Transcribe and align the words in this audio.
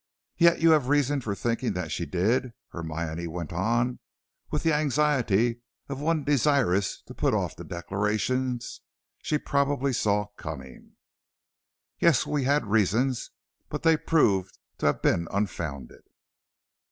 "Yet 0.37 0.61
you 0.61 0.71
had 0.71 0.85
reason 0.87 1.21
for 1.21 1.35
thinking 1.35 1.73
that 1.73 1.91
she 1.91 2.07
did," 2.07 2.53
Hermione 2.69 3.27
went 3.27 3.53
on, 3.53 3.99
with 4.49 4.63
the 4.63 4.73
anxiety 4.73 5.61
of 5.89 6.01
one 6.01 6.23
desirous 6.23 7.03
to 7.03 7.13
put 7.13 7.35
off 7.35 7.55
the 7.55 7.63
declaration 7.63 8.59
she 9.21 9.37
probably 9.37 9.93
saw 9.93 10.29
coming. 10.37 10.93
"Yes; 11.99 12.25
we 12.25 12.45
had 12.45 12.65
reasons, 12.65 13.29
but 13.69 13.83
they 13.83 13.95
prove 13.95 14.49
to 14.79 14.87
have 14.87 15.03
been 15.03 15.27
unfounded." 15.29 16.01